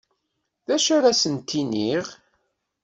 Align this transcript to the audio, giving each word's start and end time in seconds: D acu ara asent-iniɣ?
D 0.67 0.69
acu 0.75 0.89
ara 0.97 1.09
asent-iniɣ? 1.11 2.05